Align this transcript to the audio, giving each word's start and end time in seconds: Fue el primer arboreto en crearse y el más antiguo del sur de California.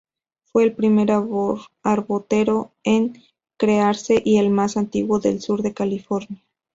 Fue 0.45 0.63
el 0.63 0.73
primer 0.73 1.11
arboreto 1.11 2.71
en 2.83 3.21
crearse 3.55 4.19
y 4.25 4.39
el 4.39 4.49
más 4.49 4.75
antiguo 4.75 5.19
del 5.19 5.41
sur 5.41 5.61
de 5.61 5.75
California. 5.75 6.41